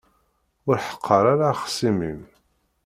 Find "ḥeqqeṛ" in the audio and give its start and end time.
0.87-1.23